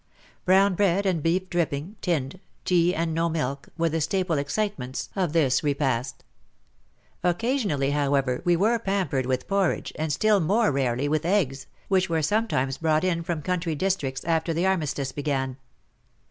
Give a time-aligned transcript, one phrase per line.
[0.45, 5.31] Brown bread and beef dripping (tinned), tea and no milk, were the staple excitements of
[5.31, 6.23] this ISO WAR AND WOMEN repast.
[7.23, 12.09] Occasionally, however, we were pam pered with porridge, and still more rarely with eggs, which
[12.09, 15.57] were sometimes brought in from country districts after the armistice began.